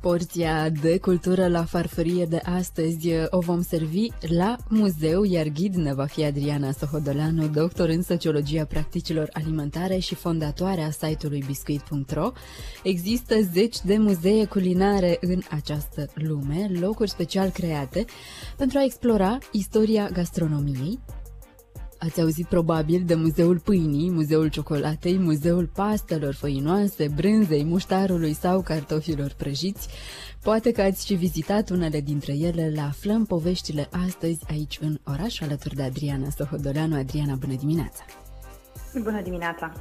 [0.00, 5.94] Porția de cultură la farfurie de astăzi o vom servi la muzeu, iar ghid ne
[5.94, 12.32] va fi Adriana Sohodolanu, doctor în sociologia practicilor alimentare și fondatoarea site-ului biscuit.ro.
[12.82, 18.04] Există zeci de muzee culinare în această lume, locuri special create
[18.56, 20.98] pentru a explora istoria gastronomiei,
[22.02, 29.34] Ați auzit probabil de Muzeul Pâinii, Muzeul Ciocolatei, Muzeul Pastelor Făinoase, Brânzei, Muștarului sau Cartofilor
[29.36, 29.88] Prăjiți.
[30.42, 35.40] Poate că ați și vizitat unele dintre ele, le aflăm poveștile astăzi aici în oraș,
[35.40, 36.96] alături de Adriana Sohodoleanu.
[36.96, 38.04] Adriana, bună dimineața!
[39.02, 39.72] Bună dimineața!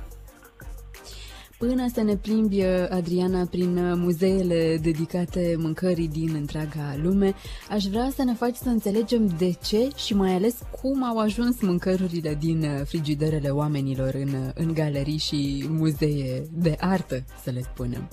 [1.60, 7.34] Până să ne plimbi, Adriana, prin muzeele dedicate mâncării din întreaga lume,
[7.70, 11.62] aș vrea să ne faci să înțelegem de ce și mai ales cum au ajuns
[11.62, 18.08] mâncărurile din frigiderele oamenilor în, în galerii și muzee de artă, să le spunem.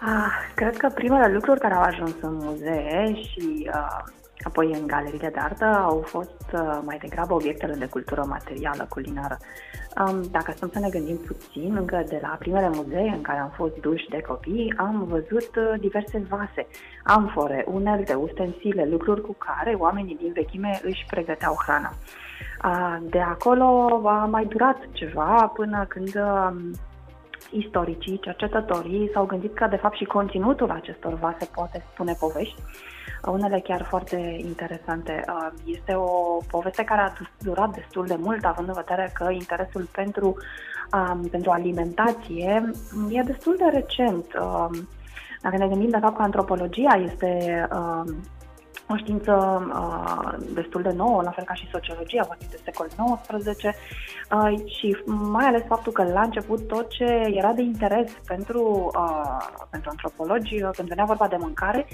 [0.00, 5.28] Ah, cred că primele lucruri care au ajuns în muzee și uh, Apoi, în galeriile
[5.28, 9.36] de artă au fost uh, mai degrabă obiectele de cultură materială, culinară.
[10.06, 13.52] Um, dacă stăm să ne gândim puțin, încă de la primele muzee în care am
[13.56, 16.66] fost duși de copii, am văzut uh, diverse vase,
[17.04, 21.92] amfore, unelte, ustensile, lucruri cu care oamenii din vechime își pregăteau hrana.
[22.64, 23.64] Uh, de acolo
[24.08, 26.56] a mai durat ceva până când um,
[27.50, 32.62] istoricii, cercetătorii s-au gândit că de fapt și conținutul acestor vase poate spune povești
[33.26, 35.24] unele chiar foarte interesante.
[35.28, 39.88] Uh, este o poveste care a durat destul de mult, având în vedere că interesul
[39.92, 40.36] pentru,
[40.92, 42.72] um, pentru alimentație
[43.10, 44.26] e destul de recent.
[44.40, 44.88] Um,
[45.42, 48.16] dacă ne gândim de fapt că antropologia este um,
[48.88, 49.32] o știință
[49.74, 54.96] uh, destul de nouă, la fel ca și sociologia, vorbim de secolul XIX, uh, și
[55.06, 60.62] mai ales faptul că la început tot ce era de interes pentru, uh, pentru antropologi,
[60.62, 61.86] uh, când venea vorba de mâncare,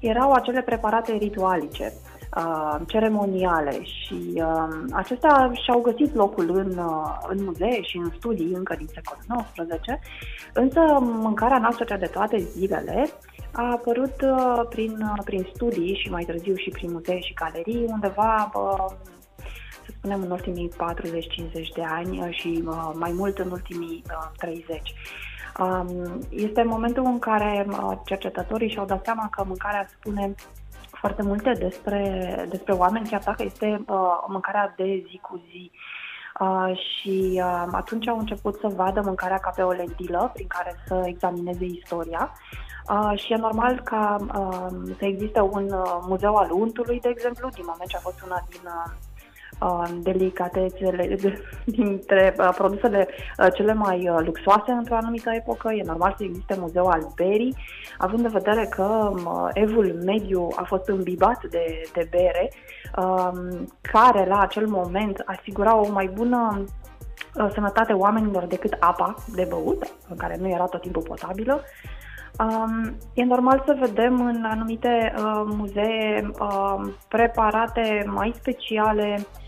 [0.00, 1.92] erau acele preparate ritualice,
[2.36, 8.52] uh, ceremoniale și uh, acestea și-au găsit locul în, uh, în muzee și în studii
[8.54, 9.98] încă din secolul XIX,
[10.52, 13.08] însă mâncarea noastră cea de toate zilele
[13.52, 17.84] a apărut uh, prin, uh, prin studii și mai târziu și prin muzee și galerii,
[17.86, 18.96] undeva, uh,
[19.84, 24.30] să spunem, în ultimii 40-50 de ani uh, și uh, mai mult în ultimii uh,
[24.36, 24.94] 30.
[25.58, 30.34] Um, este momentul în care uh, cercetătorii și-au dat seama că mâncarea spune
[30.90, 35.70] foarte multe despre, despre oameni, chiar dacă este uh, mâncarea de zi cu zi.
[35.74, 36.01] Uh,
[36.74, 41.02] și uh, atunci au început să vadă mâncarea ca pe o lentilă prin care să
[41.04, 42.32] examineze istoria.
[42.88, 47.48] Uh, și e normal ca uh, să existe un uh, muzeu al untului, de exemplu,
[47.48, 48.92] din moment ce a fost una din uh,
[50.00, 51.16] delicatețele
[51.64, 53.08] dintre uh, produsele
[53.38, 55.72] uh, cele mai uh, luxoase într-o anumită epocă.
[55.72, 57.56] E normal să existe muzeu al berii,
[57.98, 62.52] având în vedere că uh, evul mediu a fost îmbibat de, de bere,
[62.98, 63.30] uh,
[63.80, 66.64] care la acel moment asigura o mai bună
[67.34, 71.60] uh, sănătate oamenilor decât apa de băut, care nu era tot timpul potabilă.
[72.38, 79.41] Um, e normal să vedem în anumite uh, muzee uh, preparate mai speciale uh,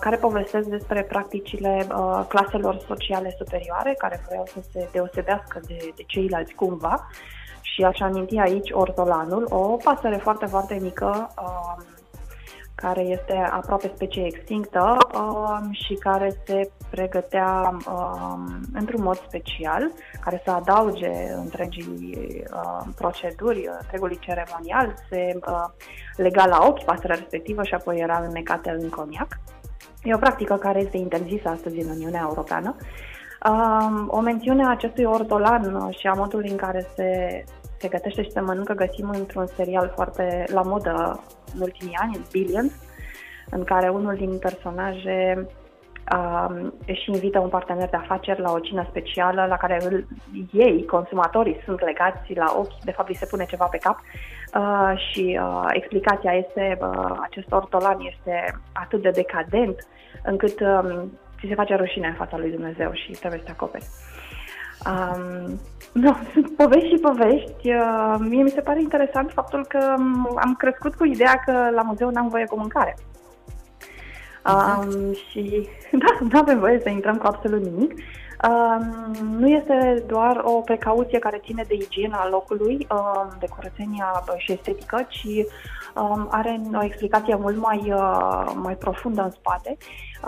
[0.00, 6.02] care povestesc despre practicile uh, claselor sociale superioare, care vreau să se deosebească de, de
[6.06, 7.06] ceilalți cumva.
[7.60, 11.84] Și aș aminti aici ortolanul, o pasăre foarte, foarte mică, uh,
[12.74, 18.34] care este aproape specie extinctă uh, și care se pregătea uh,
[18.72, 19.90] într-un mod special,
[20.20, 25.64] care să adauge întregii uh, proceduri, întregului ceremonial, se uh,
[26.16, 29.38] lega la ochi pasărea respectivă și apoi era înnecată în coniac.
[30.02, 32.76] E o practică care este interzisă astăzi în Uniunea Europeană.
[33.48, 37.44] Uh, o mențiune a acestui ortolan și a modului în care se
[37.80, 41.24] se gătește și se mănâncă, găsim într-un serial foarte la modă
[41.54, 42.72] în ultimii ani, în Billions,
[43.50, 45.46] în care unul din personaje
[46.12, 50.06] uh, își invită un partener de afaceri la o cină specială la care îl,
[50.52, 53.98] ei, consumatorii, sunt legați la ochi, de fapt îi se pune ceva pe cap
[54.54, 59.86] uh, și uh, explicația este uh, acest ortolan este atât de decadent
[60.22, 61.02] încât uh,
[61.38, 63.86] ți se face rușine în fața lui Dumnezeu și trebuie să te acoperi.
[64.86, 65.60] Um,
[65.92, 67.72] nu, sunt povești și povești.
[67.72, 69.78] Uh, mie mi se pare interesant faptul că
[70.36, 72.96] am crescut cu ideea că la muzeu n-am voie cu mâncare.
[74.48, 74.94] Exact.
[74.94, 75.68] Um, și
[76.02, 77.94] da, nu avem voie să intrăm cu absolut nimic.
[78.48, 84.52] Um, nu este doar o precauție care ține de igiena locului, um, de curățenia și
[84.52, 85.26] estetică, ci
[85.94, 89.76] um, are o explicație mult mai, uh, mai profundă în spate.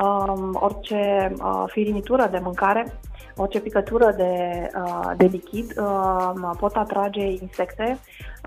[0.02, 3.00] Um, orice uh, firimitură de mâncare
[3.40, 4.34] orice picătură de,
[4.76, 7.98] uh, de lichid uh, pot atrage insecte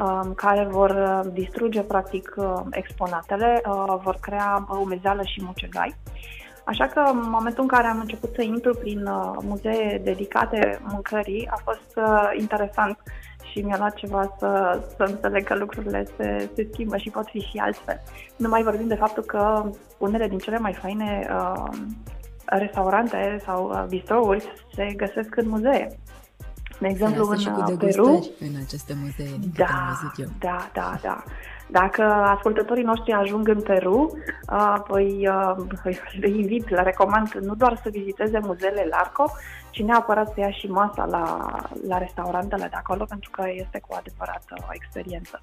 [0.02, 2.36] uh, care vor distruge practic
[2.70, 3.62] exponatele,
[4.04, 5.96] vor crea umezeală și mucegai.
[6.66, 9.10] Așa că în momentul în care am început să intru prin
[9.40, 12.00] muzee dedicate mâncării, a fost
[12.40, 12.98] interesant
[13.52, 17.40] și mi-a luat ceva să, să înțeleg că lucrurile se, se schimbă și pot fi
[17.40, 18.02] și altfel.
[18.36, 19.64] Nu mai vorbim de faptul că
[19.98, 21.70] unele din cele mai faine uh,
[22.46, 26.00] restaurante sau uh, bistrouri se găsesc în muzee.
[26.80, 28.28] De exemplu, în și cu uh, Peru.
[28.40, 30.36] în aceste muzee, din da, am văzut eu.
[30.40, 31.24] Da, da, da.
[31.68, 34.18] Dacă ascultătorii noștri ajung în Peru,
[34.52, 35.30] uh, păi
[36.22, 39.32] îi invit, le recomand nu doar să viziteze muzeele Larco,
[39.70, 41.48] ci neapărat să ia și masa la,
[41.88, 45.40] la restaurantele de acolo, pentru că este cu adevărat o experiență.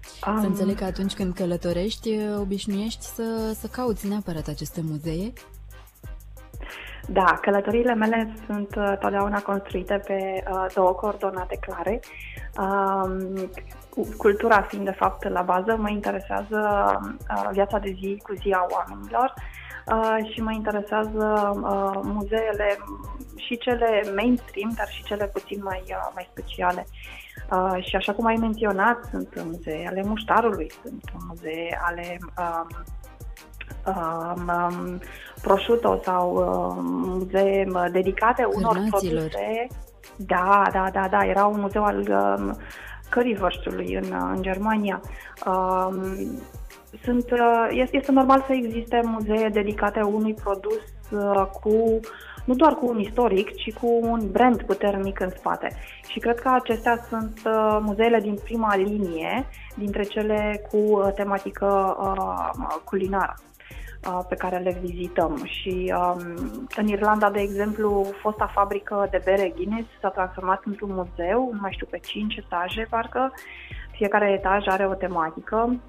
[0.00, 5.32] Să um, înțeleg că atunci când călătorești, obișnuiești să, să cauți neapărat aceste muzee
[7.10, 12.00] da, călătoriile mele sunt uh, totdeauna construite pe uh, două coordonate clare.
[12.58, 13.50] Um,
[14.16, 16.58] cultura fiind de fapt la bază, mă interesează
[17.04, 19.34] uh, viața de zi cu zi a oamenilor
[19.86, 22.78] uh, și mă interesează uh, muzeele
[23.36, 26.86] și cele mainstream, dar și cele puțin mai, uh, mai speciale.
[27.50, 32.64] Uh, și așa cum ai menționat, sunt muzee ale muștarului, sunt muzee ale uh,
[33.86, 35.00] um,
[35.42, 39.66] prosciutto sau um, muzee dedicate unor produse.
[40.16, 42.56] Da, da, da, da, era un muzeu al um,
[43.10, 45.00] currywurstului în, în Germania.
[45.46, 46.02] Um,
[47.04, 52.00] sunt, uh, este, este normal să existe muzee dedicate unui produs uh, cu
[52.44, 55.76] nu doar cu un istoric, ci cu un brand puternic în spate.
[56.06, 59.46] Și cred că acestea sunt uh, muzeele din prima linie
[59.76, 63.34] dintre cele cu uh, tematică uh, culinară
[64.28, 65.44] pe care le vizităm.
[65.44, 71.48] Și um, în Irlanda, de exemplu, fosta fabrică de bere Guinness s-a transformat într-un muzeu,
[71.52, 73.32] nu mai știu, pe 5 etaje, parcă.
[73.90, 75.80] Fiecare etaj are o tematică.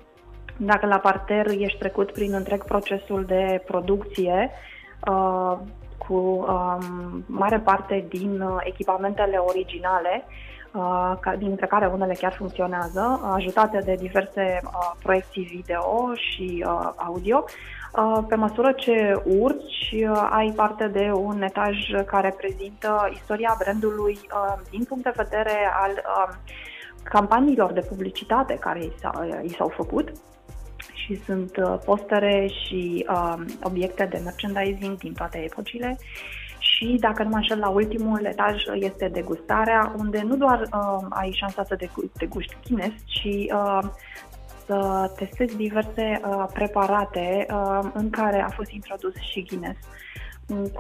[0.58, 4.52] Dacă la parter ești trecut prin întreg procesul de producție,
[5.10, 5.58] uh,
[6.08, 10.24] cu um, mare parte din uh, echipamentele originale,
[10.74, 17.44] uh, dintre care unele chiar funcționează, ajutate de diverse uh, proiecții video și uh, audio.
[17.92, 24.20] Uh, pe măsură ce urci, uh, ai parte de un etaj care prezintă istoria brandului
[24.24, 25.92] uh, din punct de vedere al
[27.04, 28.80] campaniilor de publicitate care
[29.44, 30.12] i s-au, făcut
[30.94, 31.52] și sunt
[31.86, 33.06] postere și
[33.64, 35.98] obiecte de merchandising din toate epocile.
[36.60, 41.32] Și, dacă nu mă înșel, la ultimul etaj este degustarea, unde nu doar uh, ai
[41.32, 41.78] șansa să
[42.18, 43.80] degusti Guinness, ci uh,
[44.70, 49.80] să testez diverse uh, preparate uh, în care a fost introdus și Guinness,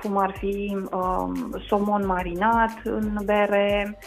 [0.02, 3.98] cum ar fi um, somon marinat în bere,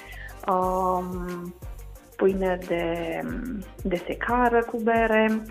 [0.48, 1.54] um,
[2.22, 2.84] pâine de,
[3.82, 5.42] de secară cu bere.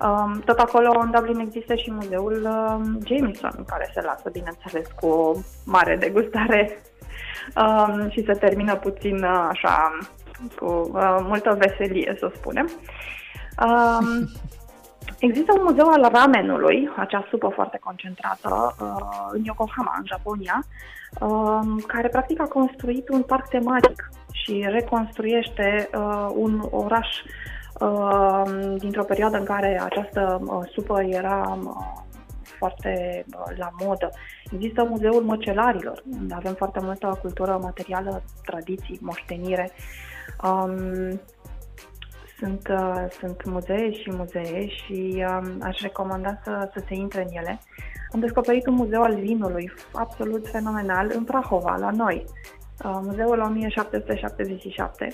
[0.00, 5.06] Um, tot acolo în Dublin există și muzeul um, Jameson, care se lasă, bineînțeles, cu
[5.06, 5.34] o
[5.64, 6.78] mare degustare
[7.56, 9.98] um, și se termină puțin uh, așa
[10.58, 12.70] cu uh, multă veselie, să spunem.
[13.66, 14.06] Um,
[15.28, 20.64] există un muzeu al ramenului, acea supă foarte concentrată, uh, în Yokohama, în Japonia,
[21.20, 24.10] uh, care practic a construit un parc tematic
[24.42, 27.08] și reconstruiește uh, un oraș
[27.80, 32.06] uh, dintr-o perioadă în care această uh, supă era uh,
[32.58, 34.10] foarte uh, la modă.
[34.52, 39.70] Există Muzeul Măcelarilor, unde avem foarte multă cultură materială, tradiții, moștenire.
[40.42, 41.20] Um,
[42.38, 47.36] sunt, uh, sunt muzee și muzee și um, aș recomanda să, să se intre în
[47.36, 47.60] ele.
[48.12, 52.24] Am descoperit un muzeu al vinului absolut fenomenal în Prahova, la noi.
[52.84, 55.08] Uh, muzeul 1777.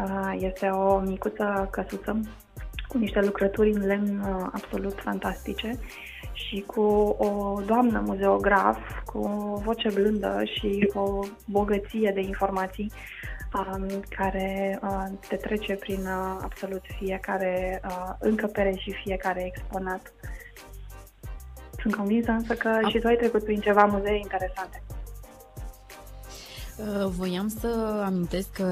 [0.00, 2.20] Uh, este o micuță căsuță
[2.88, 5.78] cu niște lucrături în lemn uh, absolut fantastice
[6.32, 6.80] și cu
[7.18, 12.92] o doamnă muzeograf cu o voce blândă și o bogăție de informații
[13.54, 20.12] um, care uh, te trece prin uh, absolut fiecare uh, încăpere și fiecare exponat.
[21.80, 24.82] Sunt convinsă însă că și tu ai trecut prin ceva muzee interesante.
[26.80, 28.64] Uh, voiam să amintesc că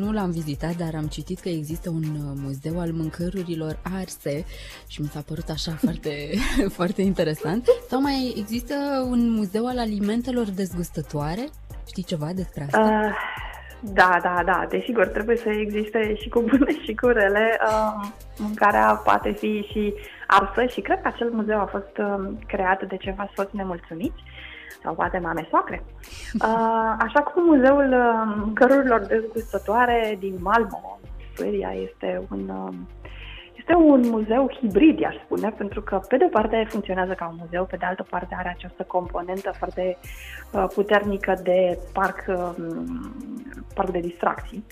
[0.00, 4.44] nu l-am vizitat, dar am citit că există un uh, muzeu al mâncărurilor arse
[4.86, 6.10] și mi s-a părut așa foarte,
[6.76, 7.64] foarte interesant.
[7.88, 8.74] Sau mai există
[9.10, 11.48] un muzeu al alimentelor dezgustătoare?
[11.86, 12.80] Știi ceva despre asta?
[12.80, 13.14] Uh,
[13.92, 17.58] da, da, da, desigur, trebuie să existe și cu bune și cu rele.
[17.66, 19.94] Uh, mâncarea poate fi și
[20.26, 24.22] arsă și cred că acel muzeu a fost uh, creat de ceva soți nemulțumiți
[24.82, 25.84] sau poate mame soacre.
[26.34, 30.98] Uh, așa cum Muzeul uh, Cărurilor Dezgustătoare din Malmo,
[31.36, 32.74] Suedia, este un, uh,
[33.56, 37.64] este un muzeu hibrid, aș spune, pentru că pe de parte funcționează ca un muzeu,
[37.64, 39.98] pe de altă parte are această componentă foarte
[40.74, 42.24] puternică de parc,
[43.74, 44.64] parc de distracții.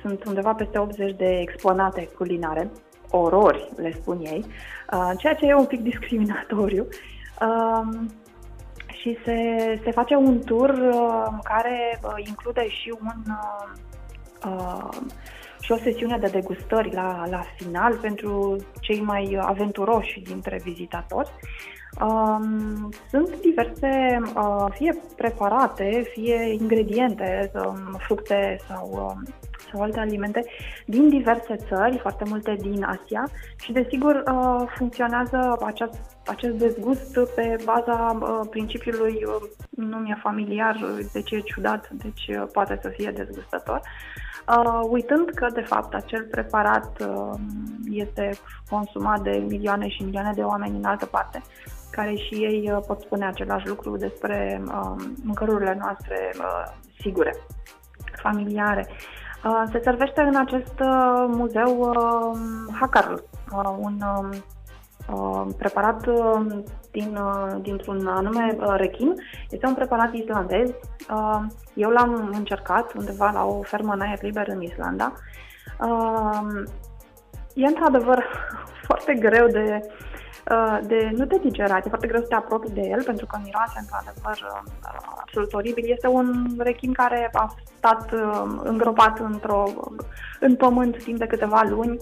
[0.00, 2.70] Sunt undeva peste 80 de exponate culinare,
[3.10, 4.44] orori, le spun ei,
[5.16, 6.86] ceea ce e un pic discriminatoriu
[9.02, 9.36] și se,
[9.84, 13.22] se face un tur uh, care uh, include și un
[14.46, 14.88] uh,
[15.60, 21.30] și o sesiune de degustări la, la final pentru cei mai aventuroși dintre vizitatori.
[22.00, 29.22] Um, sunt diverse, uh, fie preparate, fie ingrediente, um, fructe sau um,
[29.72, 30.44] sau alte alimente
[30.86, 33.28] din diverse țări, foarte multe din Asia
[33.60, 39.34] și desigur uh, funcționează acest, acest dezgust pe baza uh, principiului uh,
[39.70, 40.76] nu mi-e familiar,
[41.12, 43.80] deci e ciudat, deci poate să fie dezgustător.
[44.48, 47.34] Uh, uitând că, de fapt, acel preparat uh,
[47.90, 48.30] este
[48.70, 51.42] consumat de milioane și milioane de oameni în altă parte,
[51.92, 56.64] care și ei uh, pot spune același lucru despre uh, mâncărurile noastre uh,
[57.00, 57.34] sigure,
[58.22, 58.86] familiare.
[59.44, 62.38] Uh, se servește în acest uh, muzeu uh,
[62.80, 63.14] Hakarl,
[63.78, 64.02] un
[65.58, 66.08] preparat
[66.90, 67.18] din,
[67.60, 69.14] dintr-un anume rechin.
[69.50, 70.70] Este un preparat islandez.
[71.74, 75.12] Eu l-am încercat undeva la o fermă Naier Liber în Islanda.
[77.54, 78.24] E într-adevăr
[78.86, 80.11] foarte greu de Uh,
[80.82, 83.78] de, nu de digerat, e foarte greu să te apropii de el pentru că miroase
[83.78, 84.70] într-adevăr uh,
[85.20, 85.84] absolut oribil.
[85.90, 89.64] Este un rechin care a stat uh, îngropat într-o,
[90.40, 91.96] în pământ timp de câteva luni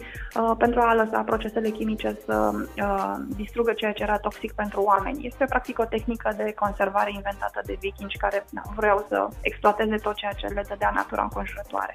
[0.59, 2.51] pentru a lăsa procesele chimice să
[3.27, 5.27] distrugă ceea ce era toxic pentru oameni.
[5.27, 10.15] Este practic o tehnică de conservare inventată de vikingi care na, vreau să exploateze tot
[10.15, 11.95] ceea ce le dădea natura înconjurătoare.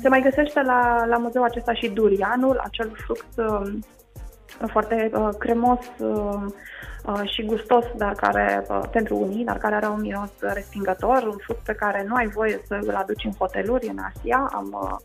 [0.00, 3.34] Se mai găsește la, la muzeul acesta și durianul, acel fruct
[4.66, 6.46] foarte uh, cremos uh,
[7.06, 11.36] uh, și gustos, dar care, uh, pentru unii, dar care are un miros respingător, un
[11.36, 14.50] fruct pe care nu ai voie să îl aduci în hoteluri în Asia.
[14.52, 14.96] Am, uh,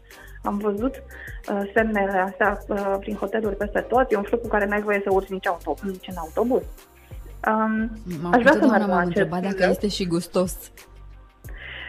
[0.43, 4.11] am văzut uh, semnele astea uh, prin hoteluri peste tot.
[4.11, 6.63] E un fruct cu care nu ai voie să urci nici, auto, nici în autobuz.
[7.47, 7.89] Um,
[8.31, 10.71] aș vrea să m-am întrebat dacă este și gustos.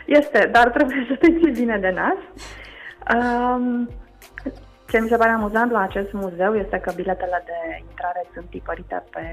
[0.07, 2.19] Este, dar trebuie să te ții bine de nas.
[3.17, 3.89] Um,
[4.91, 9.03] ce mi se pare amuzant la acest muzeu este că biletele de intrare sunt tipărite
[9.11, 9.25] pe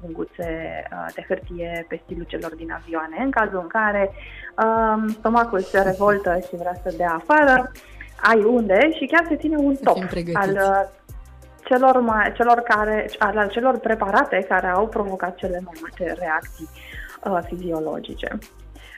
[0.00, 0.48] punguțe
[0.92, 3.16] uh, de hârtie pe stilul celor din avioane.
[3.24, 4.10] În cazul în care
[4.64, 7.72] um, stomacul se revoltă și vrea să dea afară,
[8.20, 9.98] ai unde și chiar se ține un top
[10.32, 10.88] al uh,
[11.64, 16.68] celor, mai, celor, care, al celor preparate care au provocat cele mai multe reacții
[17.24, 18.38] uh, fiziologice.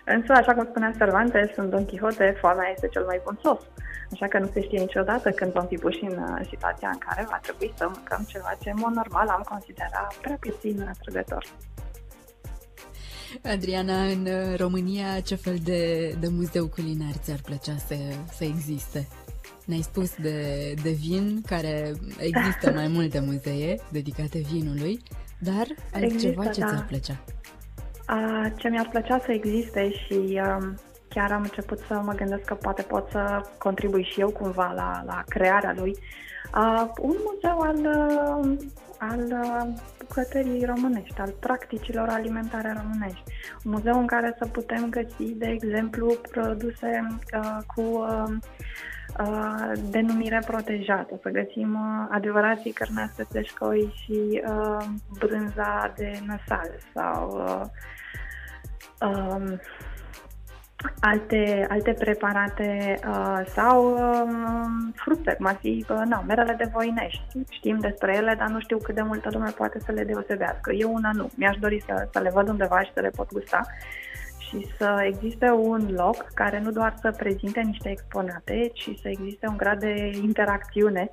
[0.04, 3.60] Însă, așa cum spunea Cervantes, în Don Quixote, foamea este cel mai bun sos.
[4.12, 7.26] Așa că nu se știe niciodată când vom fi puși în uh, situația în care
[7.30, 11.44] va trebui să mâncăm ceva ce, în mod normal, am considerat prea puțin atrăgător.
[13.42, 17.94] Adriana, în uh, România, ce fel de, de muzeu culinar ți-ar plăcea să,
[18.32, 19.08] să existe?
[19.66, 20.38] Ne-ai spus de,
[20.82, 25.00] de vin, care există mai multe muzee dedicate vinului,
[25.38, 26.66] dar altceva ce da.
[26.66, 27.24] ți-ar plăcea?
[28.56, 30.74] Ce mi-ar plăcea să existe și um,
[31.08, 35.02] chiar am început să mă gândesc că poate pot să contribui și eu cumva la,
[35.06, 35.96] la crearea lui,
[36.56, 38.56] uh, un muzeu al, uh,
[38.98, 43.22] al uh, bucătării românești, al practicilor alimentare românești.
[43.64, 48.04] Un muzeu în care să putem găsi, de exemplu, produse uh, cu
[49.20, 49.42] uh,
[49.72, 53.42] uh, denumire protejată, să găsim uh, adevărații cărnați de
[54.02, 54.84] și uh,
[55.18, 57.64] brânza de năsal sau uh,
[59.08, 59.60] um,
[61.00, 67.22] alte, alte preparate uh, sau uh, fructe, cum ar fi uh, na, merele de voinești.
[67.48, 70.72] Știm despre ele, dar nu știu cât de multă lume poate să le deosebească.
[70.72, 71.30] Eu una nu.
[71.36, 73.60] Mi-aș dori să, să le văd undeva și să le pot gusta.
[74.52, 79.46] Și să existe un loc care nu doar să prezinte niște exponate, ci să existe
[79.46, 81.10] un grad de interacțiune,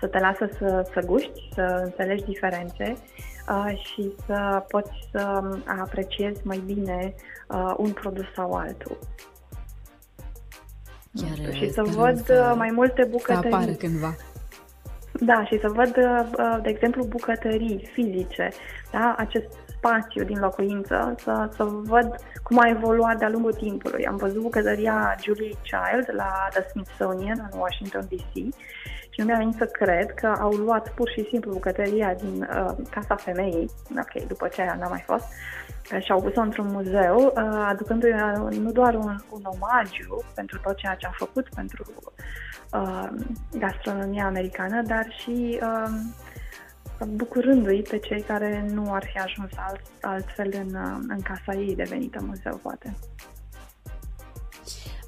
[0.00, 2.96] să te lasă să, să guști, să înțelegi diferențe
[3.48, 5.40] uh, și să poți să
[5.80, 7.14] apreciezi mai bine
[7.48, 8.98] uh, un produs sau altul.
[11.14, 13.50] Chiar și să văd să, mai multe bucătării.
[13.50, 14.14] Să apară cândva.
[15.12, 15.94] Da, și să văd,
[16.62, 18.48] de exemplu, bucătării fizice,
[18.92, 19.14] da?
[19.18, 24.06] acest spațiu din locuință, să, să văd cum a evoluat de-a lungul timpului.
[24.06, 28.32] Am văzut bucătăria Julie Child la The Smithsonian în Washington DC
[29.12, 32.72] și nu mi-a venit să cred că au luat pur și simplu bucătăria din uh,
[32.90, 35.26] Casa Femeii, ok, după ce aia n-a mai fost,
[35.92, 40.60] uh, și au pus-o într-un muzeu, uh, aducându-i uh, nu doar un, un omagiu pentru
[40.62, 41.84] tot ceea ce a făcut pentru
[42.72, 43.08] uh,
[43.58, 45.90] gastronomia americană, dar și uh,
[47.04, 50.74] bucurându-i pe cei care nu ar fi ajuns alt, altfel în,
[51.08, 52.96] în casa ei devenită muzeu, poate.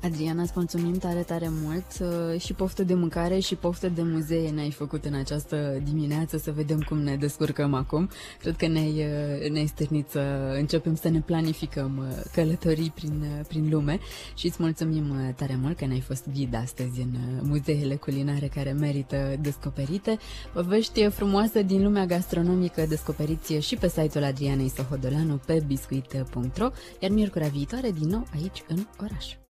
[0.03, 4.51] Adriana, îți mulțumim tare, tare mult uh, și poftă de mâncare și poftă de muzee
[4.51, 8.11] ne-ai făcut în această dimineață să vedem cum ne descurcăm acum.
[8.41, 9.07] Cred că ne-ai,
[9.43, 13.99] uh, ne-ai stârnit să începem să ne planificăm uh, călătorii prin, prin lume
[14.35, 19.37] și îți mulțumim tare mult că ne-ai fost ghid astăzi în muzeele culinare care merită
[19.41, 20.19] descoperite.
[20.53, 26.69] Povești frumoase din lumea gastronomică descoperiți și pe site-ul Adrianei Sohodolanu pe biscuit.ro
[26.99, 29.42] iar miercurea viitoare din nou aici în oraș.